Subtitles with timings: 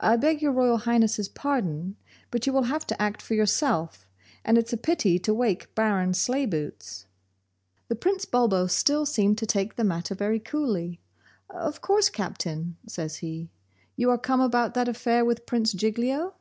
[0.00, 1.96] 'I beg Your Royal Highness's pardon,
[2.30, 4.08] but you will have to act for yourself,
[4.46, 7.04] and it's a pity to wake Baron Sleibootz.'
[7.88, 11.02] The Prince Bulbo still seemed to take the matter very coolly.
[11.50, 13.50] 'Of course, Captain,' says he,
[13.94, 16.32] 'you are come about that affair with Prince Giglio?